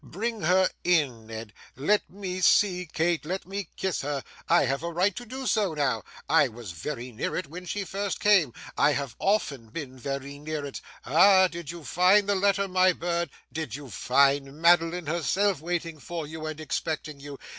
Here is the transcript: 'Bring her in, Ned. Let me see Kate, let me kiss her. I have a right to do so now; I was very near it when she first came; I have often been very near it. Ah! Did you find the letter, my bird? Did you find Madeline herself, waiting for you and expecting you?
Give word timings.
'Bring 0.03 0.41
her 0.41 0.67
in, 0.83 1.27
Ned. 1.27 1.53
Let 1.75 2.09
me 2.09 2.41
see 2.41 2.87
Kate, 2.91 3.23
let 3.23 3.45
me 3.45 3.69
kiss 3.77 4.01
her. 4.01 4.23
I 4.49 4.65
have 4.65 4.81
a 4.81 4.91
right 4.91 5.15
to 5.15 5.27
do 5.27 5.45
so 5.45 5.75
now; 5.75 6.01
I 6.27 6.47
was 6.47 6.71
very 6.71 7.11
near 7.11 7.35
it 7.35 7.45
when 7.45 7.65
she 7.67 7.83
first 7.83 8.19
came; 8.19 8.51
I 8.75 8.93
have 8.93 9.15
often 9.19 9.69
been 9.69 9.99
very 9.99 10.39
near 10.39 10.65
it. 10.65 10.81
Ah! 11.05 11.47
Did 11.47 11.69
you 11.69 11.83
find 11.83 12.27
the 12.27 12.33
letter, 12.33 12.67
my 12.67 12.93
bird? 12.93 13.29
Did 13.53 13.75
you 13.75 13.91
find 13.91 14.59
Madeline 14.59 15.05
herself, 15.05 15.61
waiting 15.61 15.99
for 15.99 16.25
you 16.25 16.47
and 16.47 16.59
expecting 16.59 17.19
you? 17.19 17.37